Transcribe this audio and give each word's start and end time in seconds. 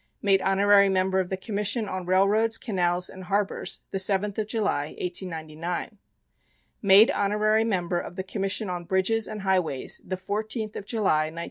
Made 0.19 0.41
Honorary 0.41 0.89
Member 0.89 1.19
of 1.19 1.29
the 1.29 1.37
Commission 1.37 1.87
on 1.87 2.07
Railroads, 2.07 2.57
Canals, 2.57 3.07
and 3.07 3.25
Harbors, 3.25 3.81
the 3.91 3.99
7th 3.99 4.35
of 4.39 4.47
July, 4.47 4.95
1899. 4.99 5.99
Made 6.81 7.11
Honorary 7.11 7.63
Member 7.63 7.99
of 7.99 8.15
the 8.15 8.23
Commission 8.23 8.67
on 8.67 8.85
Bridges 8.85 9.27
and 9.27 9.41
Highways 9.41 10.01
the 10.03 10.17
14th 10.17 10.75
of 10.75 10.87
July, 10.87 11.25
1900. 11.25 11.39